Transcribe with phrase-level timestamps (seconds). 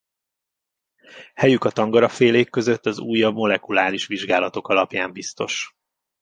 [1.35, 5.75] Helyük a tangarafélék között az újabb molekuláris vizsgálatok alapján biztos.